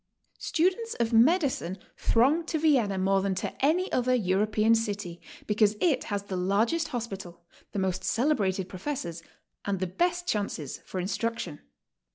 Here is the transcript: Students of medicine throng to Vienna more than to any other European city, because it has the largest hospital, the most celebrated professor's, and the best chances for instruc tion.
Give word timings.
Students 0.39 0.95
of 0.95 1.13
medicine 1.13 1.77
throng 1.95 2.43
to 2.47 2.57
Vienna 2.57 2.97
more 2.97 3.21
than 3.21 3.35
to 3.35 3.53
any 3.63 3.91
other 3.91 4.15
European 4.15 4.73
city, 4.73 5.21
because 5.45 5.75
it 5.79 6.05
has 6.05 6.23
the 6.23 6.35
largest 6.35 6.87
hospital, 6.87 7.43
the 7.71 7.77
most 7.77 8.03
celebrated 8.03 8.67
professor's, 8.67 9.21
and 9.63 9.79
the 9.79 9.85
best 9.85 10.25
chances 10.25 10.79
for 10.87 10.99
instruc 10.99 11.37
tion. 11.37 11.59